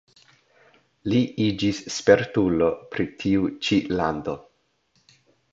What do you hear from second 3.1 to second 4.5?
tiu ĉi lando.